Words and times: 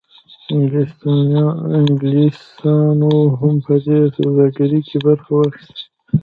انګلیسانو 1.77 3.13
هم 3.39 3.55
په 3.65 3.73
دې 3.85 3.99
سوداګرۍ 4.15 4.79
کې 4.87 4.97
برخه 5.05 5.29
واخیسته. 5.35 5.81